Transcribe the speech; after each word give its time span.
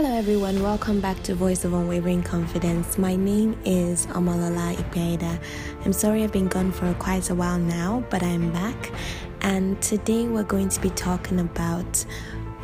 Hello, 0.00 0.14
everyone. 0.14 0.62
Welcome 0.62 1.00
back 1.00 1.20
to 1.24 1.34
Voice 1.34 1.64
of 1.64 1.72
Unwavering 1.72 2.22
Confidence. 2.22 2.98
My 2.98 3.16
name 3.16 3.58
is 3.64 4.06
Amalola 4.06 4.76
Ipieda. 4.76 5.40
I'm 5.84 5.92
sorry 5.92 6.22
I've 6.22 6.30
been 6.30 6.46
gone 6.46 6.70
for 6.70 6.94
quite 7.00 7.30
a 7.30 7.34
while 7.34 7.58
now, 7.58 8.04
but 8.08 8.22
I'm 8.22 8.52
back. 8.52 8.92
And 9.40 9.82
today 9.82 10.28
we're 10.28 10.44
going 10.44 10.68
to 10.68 10.80
be 10.80 10.90
talking 10.90 11.40
about 11.40 12.04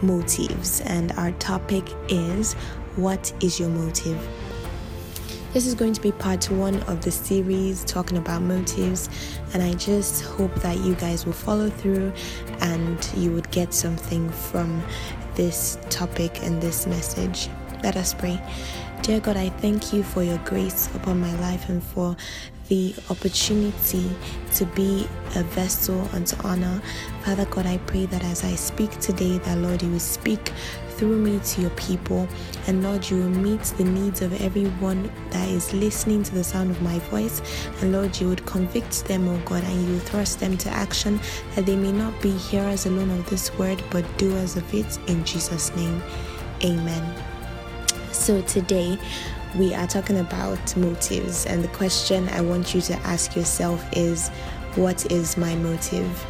motives, 0.01 0.81
and 0.83 1.11
our 1.19 1.33
topic 1.33 1.93
is 2.09 2.53
What 2.95 3.33
is 3.43 3.59
your 3.59 3.69
motive? 3.69 4.25
This 5.53 5.67
is 5.67 5.75
going 5.75 5.95
to 5.95 6.01
be 6.01 6.13
part 6.13 6.49
one 6.53 6.85
of 6.85 7.01
the 7.01 7.11
series 7.11 7.85
talking 7.85 8.17
about 8.17 8.43
motives, 8.43 9.09
and 9.53 9.61
I 9.61 9.75
just 9.75 10.23
hope 10.23 10.55
that 10.63 10.77
you 10.79 10.95
guys 10.95 11.27
will 11.27 11.33
follow 11.33 11.69
through 11.69 12.13
and 12.61 13.11
you 13.17 13.33
would 13.33 13.51
get 13.51 13.75
something 13.75 14.31
from 14.31 14.85
this 15.35 15.79
topic 15.91 16.43
and 16.43 16.61
this 16.61 16.87
message. 16.87 17.49
Let 17.83 17.97
us 17.97 18.15
pray. 18.15 18.41
Dear 19.03 19.21
God, 19.21 19.37
I 19.37 19.51
thank 19.51 19.93
you 19.93 20.03
for 20.03 20.23
your 20.23 20.39
grace 20.39 20.89
upon 20.95 21.21
my 21.21 21.35
life 21.41 21.69
and 21.69 21.83
for 21.83 22.17
the 22.69 22.95
opportunity 23.11 24.11
to 24.55 24.65
be 24.67 25.07
a 25.37 25.43
vessel 25.43 26.09
unto 26.13 26.37
honor. 26.47 26.81
Father 27.23 27.45
God, 27.47 27.67
I 27.67 27.79
pray 27.79 28.07
that 28.07 28.25
as 28.25 28.45
I 28.45 28.55
speak 28.55 28.99
today, 29.01 29.39
that 29.39 29.59
Lord, 29.59 29.83
you 29.83 29.91
will 29.91 30.01
speak 30.01 30.53
through 30.97 31.19
me 31.19 31.41
to 31.41 31.61
your 31.61 31.71
people. 31.71 32.29
And 32.67 32.83
Lord, 32.83 33.09
you 33.09 33.19
will 33.19 33.29
meet 33.29 33.63
the 33.63 33.85
needs 33.85 34.23
of 34.23 34.41
everyone 34.41 35.11
that 35.31 35.49
is 35.49 35.73
listening 35.73 36.23
to 36.25 36.35
the 36.35 36.45
sound 36.45 36.71
of 36.71 36.81
my 36.83 36.99
voice. 37.11 37.43
And 37.81 37.93
Lord, 37.93 38.19
you 38.21 38.29
would 38.29 38.45
convict 38.47 39.05
them, 39.07 39.29
oh 39.29 39.41
God, 39.45 39.65
and 39.65 39.89
you 39.89 39.99
thrust 39.99 40.41
them 40.41 40.57
to 40.59 40.71
action 40.71 41.21
that 41.55 41.67
they 41.67 41.77
may 41.77 41.93
not 41.93 42.21
be 42.23 42.31
hearers 42.31 42.87
alone 42.87 43.11
of 43.11 43.29
this 43.29 43.57
word, 43.59 43.83
but 43.91 44.05
doers 44.19 44.57
of 44.57 44.75
it. 44.75 44.99
In 45.09 45.25
Jesus' 45.25 45.75
name, 45.77 46.03
amen. 46.63 47.23
So 48.13 48.41
today, 48.43 48.99
we 49.57 49.75
are 49.75 49.87
talking 49.87 50.19
about 50.19 50.77
motives, 50.77 51.47
and 51.47 51.63
the 51.63 51.69
question 51.69 52.29
I 52.31 52.41
want 52.41 52.75
you 52.75 52.81
to 52.83 52.95
ask 53.07 53.37
yourself 53.37 53.85
is 53.93 54.29
what 54.77 55.11
is 55.13 55.37
my 55.37 55.55
motive? 55.57 56.27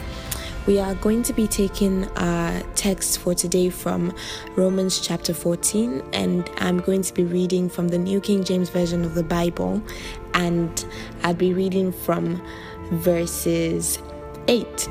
We 0.67 0.79
are 0.79 0.95
going 0.95 1.23
to 1.25 1.35
be 1.35 1.47
taking 1.47 2.09
our 2.17 2.59
text 2.75 3.19
for 3.19 3.35
today 3.35 3.69
from 3.69 4.15
Romans 4.57 4.99
chapter 4.99 5.35
14, 5.35 6.03
and 6.15 6.49
I'm 6.57 6.79
going 6.79 7.03
to 7.03 7.13
be 7.13 7.23
reading 7.23 7.69
from 7.69 7.89
the 7.89 7.99
New 7.99 8.19
King 8.19 8.43
James 8.43 8.71
Version 8.71 9.05
of 9.05 9.15
the 9.15 9.23
Bible, 9.23 9.83
and 10.33 10.87
I'll 11.23 11.35
be 11.35 11.53
reading 11.53 11.93
from 11.93 12.43
verses 12.93 13.99
8. 14.49 14.89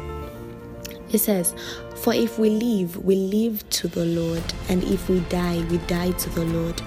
It 1.11 1.17
says, 1.17 1.55
For 1.95 2.13
if 2.13 2.37
we 2.37 2.51
live, 2.51 3.03
we 3.03 3.15
live 3.15 3.67
to 3.71 3.87
the 3.87 4.05
Lord, 4.05 4.43
and 4.69 4.83
if 4.83 5.09
we 5.09 5.21
die, 5.21 5.65
we 5.71 5.79
die 5.79 6.11
to 6.11 6.29
the 6.29 6.45
Lord. 6.45 6.83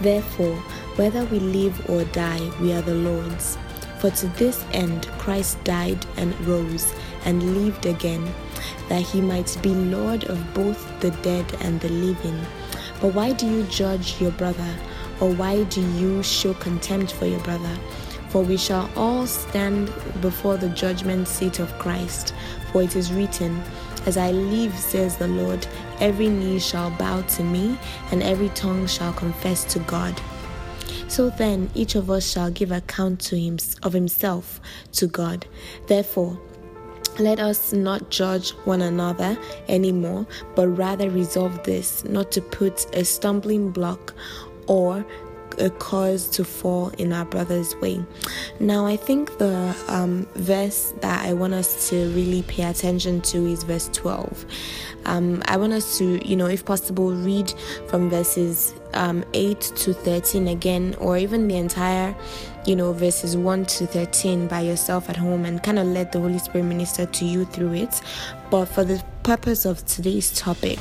Therefore, 0.00 0.54
whether 0.94 1.24
we 1.24 1.40
live 1.40 1.90
or 1.90 2.04
die, 2.04 2.52
we 2.60 2.72
are 2.72 2.82
the 2.82 2.94
Lord's. 2.94 3.58
For 3.98 4.10
to 4.10 4.28
this 4.28 4.64
end 4.72 5.08
Christ 5.18 5.62
died 5.64 6.06
and 6.16 6.38
rose 6.46 6.94
and 7.28 7.54
lived 7.54 7.84
again, 7.84 8.26
that 8.88 9.02
he 9.02 9.20
might 9.20 9.54
be 9.62 9.68
Lord 9.68 10.24
of 10.24 10.54
both 10.54 10.98
the 11.00 11.10
dead 11.22 11.44
and 11.60 11.78
the 11.78 11.90
living. 11.90 12.40
But 13.02 13.12
why 13.12 13.32
do 13.32 13.46
you 13.46 13.64
judge 13.64 14.18
your 14.18 14.30
brother? 14.32 14.74
Or 15.20 15.30
why 15.30 15.64
do 15.64 15.82
you 15.98 16.22
show 16.22 16.54
contempt 16.54 17.12
for 17.12 17.26
your 17.26 17.40
brother? 17.40 17.78
For 18.30 18.42
we 18.42 18.56
shall 18.56 18.88
all 18.96 19.26
stand 19.26 19.92
before 20.22 20.56
the 20.56 20.70
judgment 20.70 21.28
seat 21.28 21.58
of 21.58 21.78
Christ. 21.78 22.34
For 22.72 22.82
it 22.82 22.96
is 22.96 23.12
written, 23.12 23.62
As 24.06 24.16
I 24.16 24.30
live, 24.30 24.74
says 24.74 25.18
the 25.18 25.28
Lord, 25.28 25.66
every 26.00 26.28
knee 26.28 26.58
shall 26.58 26.90
bow 26.92 27.20
to 27.22 27.42
me, 27.42 27.78
and 28.10 28.22
every 28.22 28.48
tongue 28.50 28.86
shall 28.86 29.12
confess 29.12 29.64
to 29.74 29.80
God. 29.80 30.18
So 31.08 31.28
then 31.28 31.70
each 31.74 31.94
of 31.94 32.10
us 32.10 32.30
shall 32.30 32.50
give 32.50 32.72
account 32.72 33.20
to 33.20 33.38
him 33.38 33.58
of 33.82 33.92
himself 33.92 34.60
to 34.92 35.06
God. 35.06 35.46
Therefore, 35.86 36.38
let 37.18 37.40
us 37.40 37.72
not 37.72 38.10
judge 38.10 38.50
one 38.64 38.82
another 38.82 39.36
anymore, 39.68 40.26
but 40.54 40.68
rather 40.68 41.10
resolve 41.10 41.62
this 41.64 42.04
not 42.04 42.30
to 42.32 42.40
put 42.40 42.86
a 42.94 43.04
stumbling 43.04 43.70
block 43.70 44.14
or 44.66 45.04
a 45.60 45.70
cause 45.70 46.28
to 46.30 46.44
fall 46.44 46.88
in 46.98 47.12
our 47.12 47.24
brother's 47.24 47.74
way. 47.76 48.04
Now, 48.60 48.86
I 48.86 48.96
think 48.96 49.38
the 49.38 49.74
um, 49.88 50.26
verse 50.34 50.92
that 51.00 51.24
I 51.24 51.32
want 51.32 51.54
us 51.54 51.88
to 51.90 52.10
really 52.10 52.42
pay 52.42 52.64
attention 52.64 53.20
to 53.22 53.46
is 53.46 53.62
verse 53.62 53.88
12. 53.92 54.44
Um, 55.04 55.42
I 55.46 55.56
want 55.56 55.72
us 55.72 55.98
to, 55.98 56.26
you 56.26 56.36
know, 56.36 56.46
if 56.46 56.64
possible, 56.64 57.12
read 57.12 57.52
from 57.88 58.10
verses 58.10 58.74
um, 58.94 59.24
8 59.32 59.60
to 59.60 59.94
13 59.94 60.48
again, 60.48 60.94
or 60.98 61.16
even 61.16 61.48
the 61.48 61.56
entire, 61.56 62.14
you 62.66 62.76
know, 62.76 62.92
verses 62.92 63.36
1 63.36 63.66
to 63.66 63.86
13 63.86 64.48
by 64.48 64.60
yourself 64.60 65.08
at 65.08 65.16
home 65.16 65.44
and 65.44 65.62
kind 65.62 65.78
of 65.78 65.86
let 65.86 66.12
the 66.12 66.20
Holy 66.20 66.38
Spirit 66.38 66.64
minister 66.64 67.06
to 67.06 67.24
you 67.24 67.44
through 67.46 67.74
it. 67.74 68.00
But 68.50 68.66
for 68.66 68.84
the 68.84 69.02
purpose 69.22 69.64
of 69.64 69.84
today's 69.86 70.32
topic, 70.32 70.78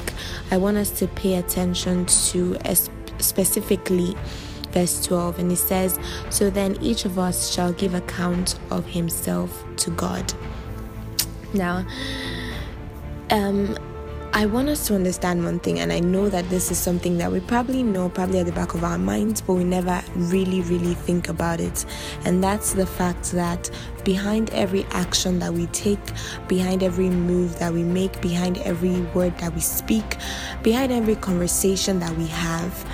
I 0.52 0.58
want 0.58 0.78
us 0.78 0.90
to 1.00 1.08
pay 1.08 1.36
attention 1.36 2.06
to 2.06 2.58
specifically 3.20 4.16
verse 4.72 5.05
12, 5.05 5.39
and 5.39 5.51
it 5.51 5.57
says, 5.57 6.00
So 6.29 6.50
then 6.50 6.78
each 6.81 7.05
of 7.05 7.17
us 7.17 7.53
shall 7.53 7.73
give 7.73 7.94
account 7.94 8.59
of 8.72 8.85
himself 8.85 9.63
to 9.78 9.91
God. 9.91 10.33
Now, 11.53 11.85
um, 13.29 13.78
I 14.33 14.45
want 14.45 14.69
us 14.69 14.85
to 14.88 14.94
understand 14.94 15.44
one 15.44 15.59
thing, 15.59 15.79
and 15.79 15.91
I 15.91 16.00
know 16.00 16.29
that 16.29 16.47
this 16.50 16.69
is 16.69 16.78
something 16.78 17.17
that 17.17 17.31
we 17.31 17.39
probably 17.39 17.81
know, 17.81 18.09
probably 18.09 18.39
at 18.39 18.45
the 18.45 18.51
back 18.51 18.73
of 18.75 18.83
our 18.83 18.97
minds, 18.97 19.41
but 19.41 19.53
we 19.53 19.63
never 19.63 20.03
really, 20.16 20.61
really 20.61 20.94
think 20.94 21.28
about 21.28 21.59
it. 21.59 21.85
And 22.23 22.44
that's 22.44 22.73
the 22.73 22.85
fact 22.85 23.31
that 23.31 23.72
behind 24.03 24.51
every 24.51 24.84
action 24.91 25.39
that 25.39 25.53
we 25.53 25.66
take, 25.67 25.99
behind 26.47 26.84
every 26.84 27.09
move 27.09 27.57
that 27.59 27.73
we 27.73 27.84
make, 27.84 28.22
behind 28.22 28.59
every 28.59 29.01
word 29.16 29.35
that 29.39 29.55
we 29.55 29.61
speak, 29.61 30.17
behind 30.61 30.91
every 30.91 31.16
conversation 31.16 31.99
that 31.99 32.16
we 32.16 32.28
have, 32.28 32.85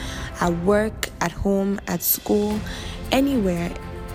at 0.42 0.54
work, 0.64 1.10
at 1.22 1.32
home, 1.32 1.80
at 1.88 2.02
school, 2.02 2.60
anywhere 3.12 3.72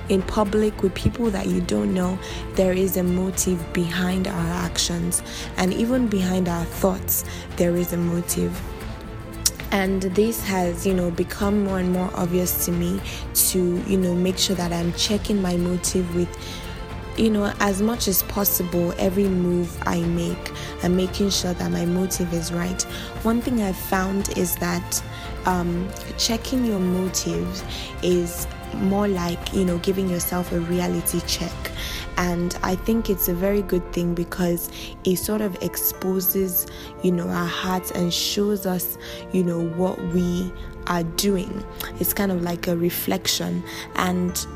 in 0.09 0.23
public 0.23 0.83
with 0.83 0.95
people 0.95 1.31
that 1.31 1.47
you 1.47 1.61
don't 1.61 1.93
know, 1.93 2.19
there 2.55 2.73
is 2.73 2.97
a 2.97 3.03
motive 3.03 3.73
behind 3.73 4.27
our 4.27 4.47
actions. 4.65 5.23
And 5.57 5.73
even 5.73 6.09
behind 6.09 6.49
our 6.49 6.65
thoughts, 6.65 7.25
there 7.57 7.77
is 7.77 7.93
a 7.93 7.97
motive. 7.97 8.59
And 9.71 10.03
this 10.03 10.43
has, 10.45 10.87
you 10.87 10.95
know, 10.95 11.11
become 11.11 11.65
more 11.65 11.79
and 11.79 11.93
more 11.93 12.11
obvious 12.15 12.65
to 12.65 12.73
me 12.73 13.01
to, 13.35 13.83
you 13.87 13.99
know, 13.99 14.15
make 14.15 14.39
sure 14.39 14.57
that 14.57 14.73
I'm 14.73 14.93
checking 14.95 15.43
my 15.43 15.57
motive 15.57 16.15
with 16.15 16.29
you 17.19 17.31
know, 17.31 17.53
as 17.59 17.83
much 17.83 18.07
as 18.07 18.23
possible, 18.23 18.95
every 18.97 19.27
move 19.27 19.77
I 19.85 20.01
make, 20.03 20.53
I'm 20.85 20.97
making 20.97 21.31
sure 21.31 21.53
that 21.53 21.73
my 21.73 21.85
motive 21.85 22.33
is 22.33 22.53
right. 22.53 22.81
One 23.25 23.41
thing 23.41 23.61
I've 23.61 23.77
found 23.77 24.39
is 24.39 24.55
that 24.57 25.03
um, 25.49 25.89
checking 26.19 26.65
your 26.67 26.79
motives 26.79 27.65
is 28.03 28.47
more 28.75 29.09
like 29.09 29.55
you 29.55 29.65
know 29.65 29.79
giving 29.79 30.09
yourself 30.09 30.53
a 30.53 30.61
reality 30.61 31.21
check. 31.27 31.53
And 32.19 32.59
i 32.65 32.75
think 32.75 33.11
it's 33.11 33.29
a 33.29 33.35
very 33.35 33.63
good 33.63 33.93
thing 33.93 34.13
because 34.15 34.71
it 35.05 35.17
sort 35.17 35.41
of 35.41 35.55
exposes 35.63 36.67
you 37.03 37.13
know 37.13 37.29
our 37.29 37.47
hearts 37.47 37.93
and 37.93 38.13
shows 38.13 38.67
us 38.67 38.99
you 39.33 39.43
know 39.43 39.61
what 39.61 39.99
we 40.13 40.53
are 40.87 41.03
doing. 41.03 41.65
It's 41.99 42.13
kind 42.13 42.31
of 42.31 42.43
like 42.43 42.67
a 42.69 42.77
reflection. 42.77 43.63
And 43.97 44.47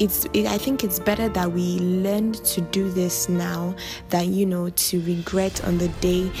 it's 0.00 0.24
it, 0.32 0.46
i 0.46 0.56
think 0.56 0.82
it's 0.82 0.98
better 0.98 1.28
that 1.28 1.52
we 1.52 1.78
learn 1.78 2.32
to 2.32 2.62
do 2.62 2.88
this 2.90 3.28
now 3.28 3.74
than 4.08 4.32
you 4.32 4.46
know 4.46 4.70
to 4.70 4.98
regret 5.02 5.62
on 5.64 5.76
the 5.76 5.88
day 6.00 6.32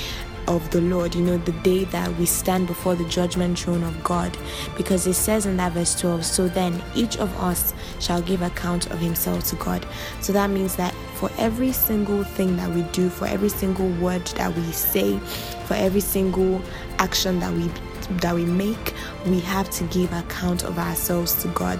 of 0.48 0.68
the 0.70 0.80
Lord, 0.80 1.14
you 1.14 1.22
know, 1.22 1.38
the 1.38 1.52
day 1.52 1.84
that 1.84 2.16
we 2.16 2.26
stand 2.26 2.66
before 2.66 2.94
the 2.94 3.08
judgment 3.08 3.58
throne 3.58 3.82
of 3.82 4.02
God. 4.02 4.36
Because 4.76 5.06
it 5.06 5.14
says 5.14 5.46
in 5.46 5.56
that 5.58 5.72
verse 5.72 5.98
12, 6.00 6.24
so 6.24 6.48
then 6.48 6.82
each 6.94 7.16
of 7.18 7.34
us 7.40 7.74
shall 7.98 8.22
give 8.22 8.42
account 8.42 8.90
of 8.90 8.98
himself 8.98 9.44
to 9.50 9.56
God. 9.56 9.86
So 10.20 10.32
that 10.32 10.50
means 10.50 10.76
that 10.76 10.94
for 11.14 11.30
every 11.38 11.72
single 11.72 12.24
thing 12.24 12.56
that 12.56 12.70
we 12.70 12.82
do, 12.92 13.10
for 13.10 13.26
every 13.26 13.50
single 13.50 13.88
word 14.00 14.26
that 14.28 14.54
we 14.56 14.72
say, 14.72 15.18
for 15.66 15.74
every 15.74 16.00
single 16.00 16.62
action 16.98 17.38
that 17.40 17.52
we 17.52 17.70
that 18.18 18.34
we 18.34 18.44
make, 18.44 18.94
we 19.26 19.38
have 19.40 19.70
to 19.70 19.84
give 19.84 20.12
account 20.12 20.64
of 20.64 20.78
ourselves 20.78 21.40
to 21.42 21.48
God. 21.48 21.78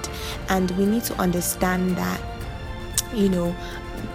And 0.48 0.70
we 0.72 0.86
need 0.86 1.02
to 1.04 1.14
understand 1.14 1.96
that 1.96 2.20
you 3.14 3.28
know 3.28 3.54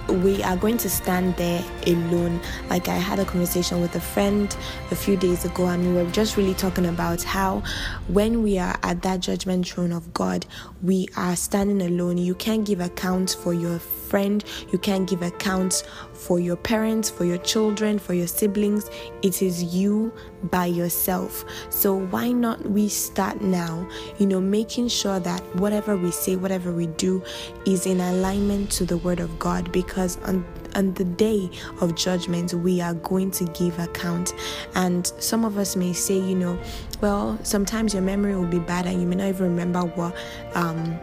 we 0.08 0.44
are 0.44 0.56
going 0.58 0.78
to 0.78 0.90
stand 0.90 1.36
there 1.36 1.64
alone. 1.88 2.40
Like 2.70 2.88
I 2.88 2.96
had 2.96 3.20
a 3.20 3.26
conversation 3.26 3.82
with 3.82 3.96
a 3.96 4.00
friend 4.00 4.56
a 4.92 4.96
few 4.96 5.18
days 5.18 5.46
ago, 5.46 5.68
and 5.68 5.86
we 5.86 6.02
were 6.02 6.10
just 6.12 6.38
really 6.38 6.54
talking 6.54 6.86
about 6.86 7.24
how 7.24 7.64
when 8.08 8.44
we 8.44 8.58
are 8.58 8.78
at 8.84 9.02
that 9.02 9.20
judgment 9.20 9.68
throne 9.68 9.92
of 9.92 10.14
God, 10.14 10.46
we 10.82 11.08
are 11.18 11.36
standing 11.36 11.82
alone. 11.82 12.18
You 12.18 12.36
can't 12.36 12.66
give 12.66 12.80
account 12.80 13.38
for 13.42 13.54
your 13.54 13.80
friend, 14.16 14.46
you 14.72 14.80
can't 14.80 15.10
give 15.10 15.22
accounts 15.22 15.84
for 16.14 16.40
your 16.40 16.56
parents, 16.56 17.10
for 17.10 17.26
your 17.26 17.38
children, 17.40 18.00
for 18.00 18.14
your 18.14 18.28
siblings. 18.28 18.90
It 19.24 19.42
is 19.42 19.76
you 19.76 20.14
by 20.44 20.68
yourself. 20.68 21.44
So 21.70 21.96
why 21.96 22.32
not 22.32 22.66
we 22.66 22.88
start 22.88 23.42
now, 23.42 23.86
you 24.18 24.26
know, 24.26 24.40
making 24.40 24.88
sure 24.88 25.20
that 25.20 25.42
whatever 25.58 25.98
we 25.98 26.12
say, 26.12 26.38
whatever 26.38 26.72
we 26.72 26.88
do 26.88 27.22
is 27.66 27.86
in 27.86 28.00
alignment 28.00 28.72
to 28.78 28.86
the 28.86 28.96
word 29.00 29.20
of 29.20 29.38
God 29.38 29.70
because 29.74 30.18
on 30.22 30.46
on 30.76 30.94
the 30.94 31.06
day 31.06 31.50
of 31.82 31.96
judgment 31.96 32.54
we 32.54 32.82
are 32.82 32.94
going 32.96 33.32
to 33.32 33.46
give 33.54 33.80
account 33.80 34.34
and 34.76 35.08
some 35.20 35.46
of 35.46 35.58
us 35.58 35.78
may 35.78 35.94
say 35.94 36.16
you 36.16 36.36
know 36.36 36.60
well 37.00 37.40
sometimes 37.44 37.94
your 37.94 38.04
memory 38.04 38.36
will 38.36 38.46
be 38.46 38.60
bad 38.60 38.86
and 38.86 39.00
you 39.00 39.08
may 39.08 39.16
not 39.16 39.30
even 39.30 39.52
remember 39.52 39.80
what 39.96 40.14
um 40.54 41.00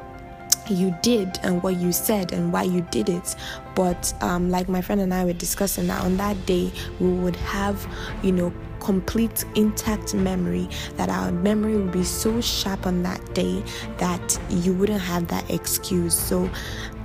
you 0.70 0.94
did 1.02 1.38
and 1.42 1.62
what 1.62 1.76
you 1.76 1.92
said 1.92 2.32
and 2.32 2.52
why 2.52 2.62
you 2.64 2.82
did 2.90 3.08
it. 3.08 3.34
But 3.74 4.12
um, 4.22 4.50
like 4.50 4.68
my 4.68 4.80
friend 4.80 5.00
and 5.00 5.12
I 5.12 5.24
were 5.24 5.32
discussing 5.32 5.86
that 5.88 6.02
on 6.04 6.16
that 6.18 6.46
day, 6.46 6.72
we 7.00 7.08
would 7.08 7.36
have, 7.36 7.86
you 8.22 8.32
know, 8.32 8.52
complete 8.80 9.44
intact 9.54 10.12
memory 10.12 10.68
that 10.96 11.08
our 11.08 11.30
memory 11.30 11.76
would 11.76 11.92
be 11.92 12.02
so 12.02 12.40
sharp 12.40 12.84
on 12.84 13.02
that 13.04 13.34
day 13.34 13.62
that 13.98 14.38
you 14.50 14.72
wouldn't 14.72 15.00
have 15.00 15.28
that 15.28 15.48
excuse. 15.50 16.18
So 16.18 16.50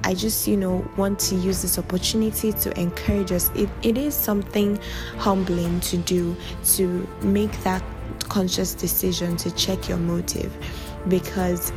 I 0.04 0.14
just, 0.14 0.48
you 0.48 0.58
know, 0.58 0.90
want 0.98 1.20
to 1.20 1.36
use 1.36 1.62
this 1.62 1.78
opportunity 1.78 2.52
to 2.52 2.80
encourage 2.80 3.32
us. 3.32 3.52
It, 3.56 3.70
it 3.84 3.98
is 3.98 4.16
something 4.16 4.80
humbling 5.18 5.80
to 5.82 5.98
do 5.98 6.36
to 6.76 7.08
make 7.22 7.52
that 7.64 7.84
conscious 8.22 8.74
decision 8.74 9.38
to 9.38 9.52
check 9.52 9.88
your 9.88 9.98
motive 9.98 10.56
because 11.08 11.72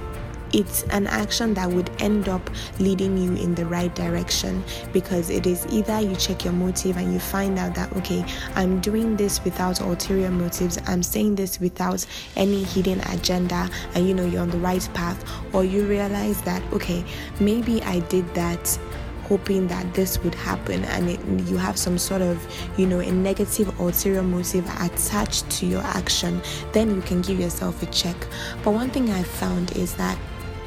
it's 0.52 0.82
an 0.84 1.06
action 1.06 1.54
that 1.54 1.68
would 1.68 1.90
end 2.00 2.28
up 2.28 2.50
leading 2.78 3.16
you 3.16 3.34
in 3.42 3.54
the 3.54 3.64
right 3.66 3.94
direction 3.94 4.62
because 4.92 5.30
it 5.30 5.46
is 5.46 5.66
either 5.70 6.00
you 6.00 6.14
check 6.16 6.44
your 6.44 6.52
motive 6.52 6.96
and 6.96 7.12
you 7.12 7.18
find 7.18 7.58
out 7.58 7.74
that 7.74 7.92
okay 7.96 8.24
i'm 8.54 8.80
doing 8.80 9.16
this 9.16 9.42
without 9.44 9.80
ulterior 9.80 10.30
motives 10.30 10.78
i'm 10.86 11.02
saying 11.02 11.34
this 11.34 11.60
without 11.60 12.04
any 12.36 12.64
hidden 12.64 13.00
agenda 13.12 13.68
and 13.94 14.06
you 14.06 14.14
know 14.14 14.24
you're 14.24 14.42
on 14.42 14.50
the 14.50 14.58
right 14.58 14.88
path 14.94 15.24
or 15.54 15.64
you 15.64 15.84
realize 15.86 16.40
that 16.42 16.62
okay 16.72 17.04
maybe 17.40 17.82
i 17.82 17.98
did 18.00 18.26
that 18.34 18.78
hoping 19.30 19.68
that 19.68 19.94
this 19.94 20.18
would 20.24 20.34
happen 20.34 20.84
and 20.86 21.08
it, 21.08 21.48
you 21.48 21.56
have 21.56 21.78
some 21.78 21.96
sort 21.96 22.20
of 22.20 22.36
you 22.76 22.84
know 22.84 22.98
a 22.98 23.12
negative 23.12 23.68
ulterior 23.78 24.24
motive 24.24 24.66
attached 24.80 25.48
to 25.48 25.66
your 25.66 25.82
action 25.82 26.42
then 26.72 26.92
you 26.92 27.00
can 27.02 27.22
give 27.22 27.38
yourself 27.38 27.80
a 27.80 27.86
check. 27.86 28.16
But 28.64 28.72
one 28.72 28.90
thing 28.90 29.08
i 29.10 29.22
found 29.22 29.76
is 29.76 29.94
that 29.94 30.18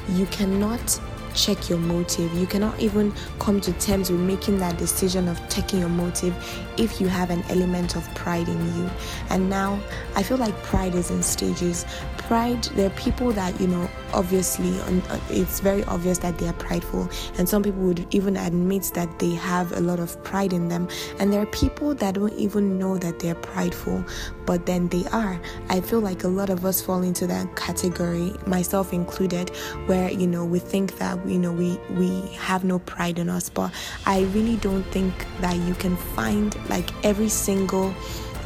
you 0.08 0.26
cannot 0.26 1.00
check 1.34 1.68
your 1.68 1.78
motive. 1.78 2.32
You 2.34 2.46
cannot 2.46 2.78
even 2.80 3.12
come 3.38 3.60
to 3.60 3.72
terms 3.74 4.10
with 4.10 4.20
making 4.20 4.58
that 4.58 4.78
decision 4.78 5.28
of 5.28 5.40
checking 5.48 5.80
your 5.80 5.88
motive 5.88 6.34
if 6.78 7.00
you 7.00 7.08
have 7.08 7.30
an 7.30 7.42
element 7.48 7.96
of 7.96 8.14
pride 8.14 8.48
in 8.48 8.76
you. 8.76 8.90
And 9.30 9.50
now 9.50 9.80
I 10.16 10.22
feel 10.22 10.38
like 10.38 10.56
pride 10.62 10.94
is 10.94 11.10
in 11.10 11.22
stages. 11.22 11.84
Pride, 12.18 12.62
there 12.74 12.86
are 12.86 12.94
people 12.94 13.32
that, 13.32 13.60
you 13.60 13.66
know, 13.66 13.88
obviously 14.14 14.78
uh, 14.80 15.18
it's 15.28 15.60
very 15.60 15.84
obvious 15.84 16.18
that 16.18 16.38
they 16.38 16.46
are 16.46 16.54
prideful 16.54 17.08
and 17.36 17.48
some 17.48 17.62
people 17.62 17.80
would 17.80 18.06
even 18.14 18.36
admit 18.36 18.90
that 18.94 19.18
they 19.18 19.30
have 19.30 19.72
a 19.72 19.80
lot 19.80 19.98
of 19.98 20.22
pride 20.22 20.52
in 20.52 20.68
them 20.68 20.88
and 21.18 21.32
there 21.32 21.42
are 21.42 21.46
people 21.46 21.94
that 21.94 22.14
don't 22.14 22.32
even 22.34 22.78
know 22.78 22.96
that 22.96 23.18
they're 23.18 23.34
prideful 23.34 24.02
but 24.46 24.64
then 24.66 24.88
they 24.88 25.04
are 25.06 25.40
i 25.68 25.80
feel 25.80 26.00
like 26.00 26.24
a 26.24 26.28
lot 26.28 26.48
of 26.48 26.64
us 26.64 26.80
fall 26.80 27.02
into 27.02 27.26
that 27.26 27.54
category 27.56 28.32
myself 28.46 28.92
included 28.92 29.50
where 29.86 30.10
you 30.10 30.26
know 30.26 30.44
we 30.44 30.58
think 30.58 30.96
that 30.98 31.23
you 31.26 31.38
know 31.38 31.52
we 31.52 31.78
we 31.90 32.20
have 32.36 32.64
no 32.64 32.78
pride 32.80 33.18
in 33.18 33.28
us 33.28 33.48
but 33.48 33.72
i 34.06 34.22
really 34.34 34.56
don't 34.56 34.84
think 34.84 35.12
that 35.40 35.56
you 35.56 35.74
can 35.74 35.96
find 35.96 36.56
like 36.68 36.90
every 37.04 37.28
single 37.28 37.94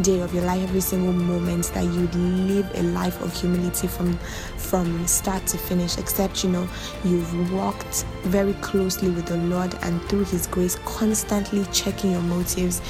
day 0.03 0.21
of 0.21 0.33
your 0.33 0.45
life, 0.45 0.63
every 0.63 0.81
single 0.81 1.13
moment 1.13 1.67
that 1.75 1.85
you'd 1.85 2.15
live 2.15 2.71
a 2.75 2.83
life 2.83 3.21
of 3.21 3.33
humility 3.39 3.87
from 3.87 4.17
from 4.57 5.07
start 5.07 5.47
to 5.47 5.59
finish, 5.59 5.99
except 5.99 6.45
you 6.45 6.51
know 6.51 6.69
you've 7.05 7.53
walked 7.53 8.05
very 8.25 8.55
closely 8.55 9.11
with 9.11 9.27
the 9.27 9.37
Lord 9.37 9.75
and 9.83 10.03
through 10.05 10.25
His 10.25 10.47
grace, 10.47 10.77
constantly 10.85 11.65
checking 11.73 12.13
your 12.13 12.23
motives 12.23 12.81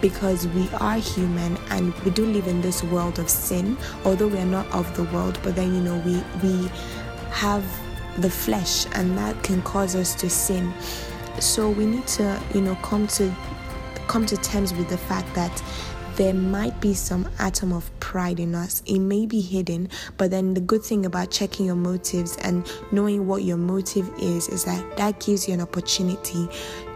because 0.00 0.46
we 0.48 0.68
are 0.80 0.96
human 0.96 1.56
and 1.70 1.94
we 2.00 2.10
do 2.10 2.26
live 2.26 2.46
in 2.46 2.60
this 2.60 2.82
world 2.84 3.18
of 3.18 3.30
sin, 3.30 3.76
although 4.04 4.28
we 4.28 4.38
are 4.38 4.46
not 4.46 4.66
of 4.72 4.94
the 4.96 5.04
world, 5.04 5.38
but 5.42 5.54
then 5.54 5.74
you 5.74 5.80
know 5.80 5.98
we 5.98 6.22
we 6.42 6.68
have 7.30 7.64
the 8.18 8.30
flesh 8.30 8.86
and 8.92 9.16
that 9.18 9.42
can 9.42 9.62
cause 9.62 9.94
us 9.94 10.14
to 10.16 10.30
sin. 10.30 10.72
So 11.40 11.70
we 11.70 11.86
need 11.86 12.06
to, 12.08 12.40
you 12.54 12.60
know, 12.60 12.74
come 12.76 13.06
to 13.08 13.34
come 14.08 14.24
to 14.26 14.36
terms 14.36 14.72
with 14.72 14.88
the 14.88 14.98
fact 14.98 15.34
that 15.34 15.62
there 16.16 16.32
might 16.32 16.80
be 16.80 16.94
some 16.94 17.28
atom 17.38 17.72
of 17.72 17.90
pride 18.00 18.40
in 18.40 18.54
us. 18.54 18.82
It 18.86 19.00
may 19.00 19.26
be 19.26 19.40
hidden, 19.40 19.90
but 20.16 20.30
then 20.30 20.54
the 20.54 20.60
good 20.60 20.82
thing 20.82 21.04
about 21.04 21.30
checking 21.30 21.66
your 21.66 21.76
motives 21.76 22.38
and 22.38 22.66
knowing 22.90 23.26
what 23.26 23.42
your 23.42 23.58
motive 23.58 24.10
is 24.18 24.48
is 24.48 24.64
that 24.64 24.96
that 24.96 25.20
gives 25.20 25.46
you 25.46 25.54
an 25.54 25.60
opportunity 25.60 26.48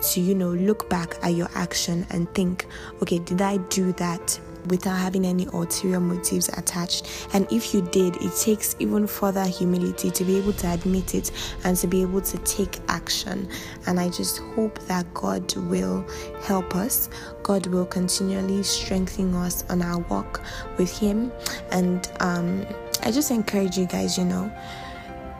to, 0.02 0.20
you 0.20 0.34
know, 0.34 0.50
look 0.50 0.88
back 0.88 1.16
at 1.22 1.34
your 1.34 1.50
action 1.54 2.06
and 2.10 2.32
think, 2.34 2.66
okay, 3.02 3.18
did 3.18 3.42
I 3.42 3.58
do 3.68 3.92
that? 3.94 4.40
Without 4.66 4.96
having 4.96 5.24
any 5.24 5.46
ulterior 5.52 6.00
motives 6.00 6.48
attached. 6.48 7.28
And 7.32 7.50
if 7.52 7.74
you 7.74 7.82
did, 7.82 8.16
it 8.16 8.34
takes 8.36 8.76
even 8.78 9.06
further 9.06 9.44
humility 9.44 10.10
to 10.10 10.24
be 10.24 10.38
able 10.38 10.52
to 10.54 10.72
admit 10.72 11.14
it 11.14 11.30
and 11.64 11.76
to 11.78 11.86
be 11.86 12.02
able 12.02 12.20
to 12.22 12.38
take 12.38 12.78
action. 12.88 13.48
And 13.86 13.98
I 13.98 14.08
just 14.08 14.38
hope 14.54 14.78
that 14.86 15.12
God 15.14 15.54
will 15.56 16.04
help 16.42 16.74
us. 16.74 17.08
God 17.42 17.66
will 17.66 17.86
continually 17.86 18.62
strengthen 18.62 19.34
us 19.34 19.64
on 19.70 19.82
our 19.82 20.00
walk 20.08 20.42
with 20.78 20.96
Him. 20.96 21.32
And 21.70 22.10
um, 22.20 22.66
I 23.02 23.10
just 23.10 23.30
encourage 23.30 23.76
you 23.76 23.86
guys, 23.86 24.18
you 24.18 24.24
know 24.24 24.52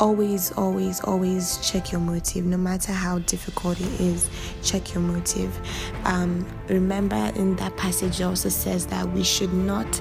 always 0.00 0.50
always 0.52 1.00
always 1.04 1.58
check 1.58 1.92
your 1.92 2.00
motive. 2.00 2.46
No 2.46 2.56
matter 2.56 2.92
how 2.92 3.18
difficult 3.20 3.80
it 3.80 4.00
is 4.00 4.28
check 4.62 4.94
your 4.94 5.02
motive. 5.02 5.56
Um, 6.04 6.46
remember 6.68 7.30
in 7.36 7.54
that 7.56 7.76
passage 7.76 8.20
also 8.22 8.48
says 8.48 8.86
that 8.86 9.08
we 9.12 9.22
should 9.22 9.52
not 9.52 10.00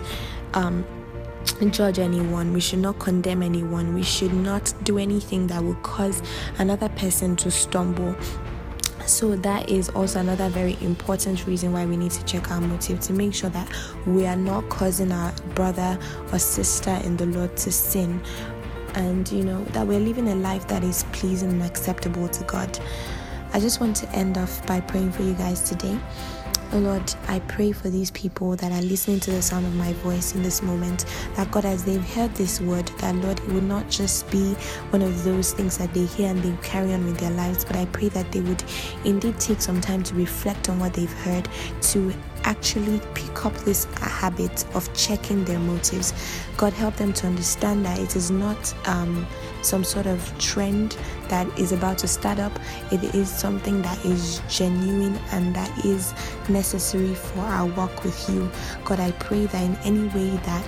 um, 0.54 0.86
judge 1.70 2.00
anyone. 2.00 2.54
We 2.54 2.62
should 2.62 2.80
not 2.80 3.00
condemn 3.00 3.44
anyone. 3.44 3.94
We 3.94 4.04
should 4.04 4.34
not 4.34 4.74
do 4.84 4.98
anything 4.98 5.48
that 5.48 5.64
will 5.64 5.76
cause 5.76 6.24
another 6.58 6.90
person 6.90 7.36
to 7.38 7.52
stumble. 7.52 8.16
So 9.06 9.36
that 9.38 9.70
is 9.70 9.90
also 9.90 10.20
another 10.20 10.50
very 10.50 10.78
important 10.82 11.48
reason 11.48 11.74
why 11.74 11.86
we 11.86 11.98
need 11.98 12.12
to 12.12 12.24
check 12.26 12.52
our 12.52 12.62
motive 12.62 13.00
to 13.02 13.14
make 13.14 13.34
sure 13.34 13.50
that 13.50 13.68
we 14.06 14.28
are 14.28 14.36
not 14.36 14.70
causing 14.70 15.12
our 15.12 15.32
brother 15.56 15.98
or 16.32 16.38
sister 16.38 16.92
in 17.04 17.18
the 17.18 17.26
Lord 17.26 17.58
to 17.58 17.72
sin 17.72 18.22
and 18.96 19.32
you 19.32 19.44
know 19.44 19.64
that 19.66 19.86
we're 19.86 20.00
living 20.00 20.28
a 20.28 20.36
life 20.36 20.68
that 20.68 20.84
is 20.84 21.04
pleasing 21.12 21.50
and 21.50 21.64
acceptable 21.64 22.28
to 22.28 22.44
God. 22.46 22.80
I 23.54 23.60
just 23.60 23.80
want 23.80 23.96
to 23.98 24.10
end 24.12 24.38
off 24.38 24.66
by 24.68 24.80
praying 24.82 25.12
for 25.12 25.24
you 25.24 25.34
guys 25.34 25.62
today. 25.62 25.98
Oh 26.72 26.78
Lord, 26.78 27.16
I 27.28 27.40
pray 27.40 27.72
for 27.72 27.90
these 27.90 28.12
people 28.12 28.56
that 28.58 28.72
are 28.72 28.82
listening 28.84 29.20
to 29.22 29.32
the 29.32 29.42
sound 29.42 29.66
of 29.66 29.74
my 29.74 29.92
voice 29.94 30.36
in 30.36 30.44
this 30.44 30.62
moment. 30.62 31.06
That 31.36 31.50
God, 31.50 31.66
as 31.66 31.84
they've 31.84 32.08
heard 32.14 32.36
this 32.36 32.62
word, 32.62 32.86
that 33.00 33.16
Lord, 33.16 33.40
it 33.40 33.48
would 33.48 33.64
not 33.64 33.90
just 33.90 34.30
be 34.30 34.54
one 34.92 35.02
of 35.02 35.24
those 35.24 35.52
things 35.52 35.80
that 35.80 35.92
they 35.96 36.06
hear 36.06 36.30
and 36.30 36.38
they 36.44 36.56
carry 36.62 36.94
on 36.94 37.04
with 37.06 37.18
their 37.18 37.32
lives, 37.32 37.66
but 37.66 37.76
I 37.76 37.86
pray 37.88 38.10
that 38.10 38.32
they 38.32 38.42
would 38.42 38.64
indeed 39.04 39.40
take 39.40 39.62
some 39.62 39.82
time 39.82 40.04
to 40.04 40.14
reflect 40.14 40.70
on 40.70 40.78
what 40.78 40.94
they've 40.94 41.12
heard, 41.12 41.50
to 41.82 42.14
actually 42.44 43.02
pick 43.16 43.48
up 43.48 43.54
this 43.60 43.86
habit 43.96 44.64
of 44.76 44.94
checking 44.94 45.44
their 45.46 45.60
motives. 45.60 46.14
God 46.56 46.74
help 46.74 46.96
them 46.98 47.14
to 47.14 47.26
understand 47.26 47.84
that 47.86 47.98
it 47.98 48.16
is 48.16 48.30
not 48.30 48.76
um, 48.88 49.26
some 49.64 49.84
sort 49.84 50.06
of 50.06 50.38
trend 50.38 50.98
that 51.30 51.48
is 51.58 51.72
about 51.72 51.98
to 52.00 52.08
start 52.08 52.40
up. 52.40 52.52
It 52.92 53.04
is 53.16 53.30
something 53.30 53.82
that 53.82 54.04
is 54.06 54.42
genuine 54.50 55.16
and 55.32 55.56
that 55.56 55.86
is 55.86 56.14
necessary 56.50 57.16
for 57.16 57.42
our 57.42 57.68
work 57.68 58.04
with 58.04 58.30
you. 58.30 58.50
God, 58.86 59.00
I 59.00 59.12
pray 59.14 59.46
that 59.46 59.64
in 59.64 59.76
any 59.78 60.08
way 60.10 60.30
that 60.46 60.68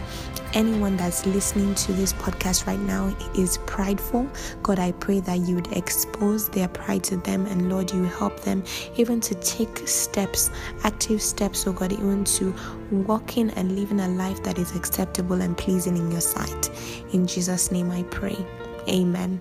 anyone 0.53 0.98
that's 0.98 1.25
listening 1.25 1.74
to 1.75 1.94
this 1.94 2.13
podcast 2.13 2.68
right 2.68 2.80
now 2.80 3.15
is 3.36 3.58
prideful, 3.65 4.30
God, 4.63 4.80
I 4.80 4.91
pray 4.94 5.20
that 5.22 5.39
you 5.39 5.56
would 5.56 5.72
expose 5.74 6.50
their 6.50 6.68
pride 6.68 7.03
to 7.06 7.18
them 7.18 7.46
and 7.46 7.70
Lord, 7.70 7.91
you 7.91 8.03
help 8.03 8.41
them 8.41 8.63
even 8.98 9.20
to 9.22 9.36
take 9.36 9.88
steps, 9.88 10.50
active 10.84 11.22
steps, 11.22 11.68
oh 11.68 11.74
God, 11.74 11.94
even 11.94 12.24
to 12.25 12.53
walking 12.91 13.50
and 13.51 13.75
living 13.75 14.00
a 14.00 14.08
life 14.10 14.44
that 14.44 14.58
is 14.58 14.75
acceptable 14.75 15.41
and 15.41 15.58
pleasing 15.58 15.98
in 15.98 16.12
your 16.12 16.22
sight. 16.22 16.70
In 17.13 17.27
Jesus' 17.27 17.72
name 17.72 17.91
I 17.91 18.03
pray. 18.03 18.38
Amen. 18.89 19.39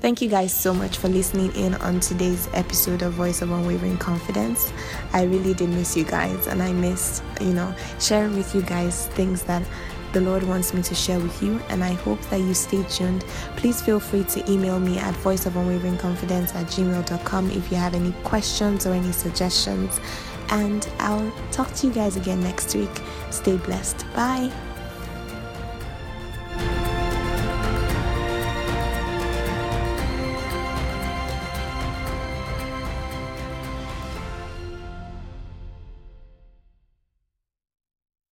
Thank 0.00 0.20
you 0.20 0.28
guys 0.28 0.54
so 0.54 0.74
much 0.74 0.98
for 0.98 1.08
listening 1.08 1.54
in 1.54 1.74
on 1.76 2.00
today's 2.00 2.48
episode 2.52 3.02
of 3.02 3.14
Voice 3.14 3.42
of 3.42 3.50
Unwavering 3.50 3.98
Confidence. 3.98 4.72
I 5.12 5.24
really 5.24 5.54
did 5.54 5.70
miss 5.70 5.96
you 5.96 6.04
guys, 6.04 6.46
and 6.46 6.62
I 6.62 6.72
miss, 6.72 7.22
you 7.40 7.52
know, 7.52 7.74
sharing 7.98 8.36
with 8.36 8.54
you 8.54 8.62
guys 8.62 9.06
things 9.08 9.42
that 9.44 9.66
the 10.12 10.20
Lord 10.20 10.44
wants 10.44 10.72
me 10.72 10.82
to 10.82 10.94
share 10.94 11.18
with 11.18 11.42
you, 11.42 11.60
and 11.68 11.82
I 11.84 11.92
hope 11.92 12.20
that 12.30 12.40
you 12.40 12.54
stay 12.54 12.82
tuned. 12.84 13.22
Please 13.56 13.82
feel 13.82 14.00
free 14.00 14.24
to 14.24 14.50
email 14.50 14.78
me 14.78 14.98
at 14.98 15.14
voiceofunwaveringconfidence 15.16 16.54
at 16.54 16.66
gmail.com 16.66 17.50
if 17.50 17.70
you 17.70 17.76
have 17.76 17.94
any 17.94 18.12
questions 18.24 18.86
or 18.86 18.92
any 18.92 19.12
suggestions. 19.12 20.00
And 20.50 20.88
I'll 21.00 21.32
talk 21.50 21.72
to 21.74 21.86
you 21.86 21.92
guys 21.92 22.16
again 22.16 22.40
next 22.40 22.74
week. 22.74 23.02
Stay 23.30 23.56
blessed. 23.56 24.06
Bye. 24.14 24.52